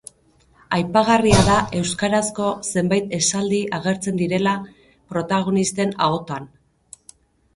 Aipagarria 0.77 1.41
da 1.49 1.57
euskarazko 1.79 2.47
zenbait 2.79 3.13
esaldi 3.17 3.59
agertzen 3.79 4.17
direla 4.21 4.53
protagonisten 5.13 5.93
ahotan. 6.07 6.49